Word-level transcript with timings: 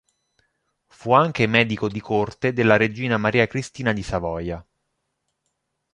Fu 0.87 1.13
anche 1.13 1.45
medico 1.45 1.87
di 1.87 1.99
corte 2.01 2.53
della 2.53 2.75
regina 2.75 3.17
Maria 3.17 3.45
Cristina 3.45 3.93
di 3.93 4.01
Savoia. 4.01 4.65